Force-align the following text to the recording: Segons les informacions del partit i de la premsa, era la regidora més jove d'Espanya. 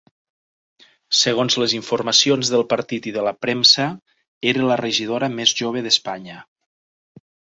Segons 1.17 1.57
les 1.63 1.75
informacions 1.79 2.49
del 2.53 2.63
partit 2.71 3.09
i 3.11 3.13
de 3.19 3.25
la 3.29 3.33
premsa, 3.47 3.87
era 4.53 4.65
la 4.71 4.79
regidora 4.83 5.29
més 5.37 5.55
jove 5.63 5.87
d'Espanya. 5.89 6.39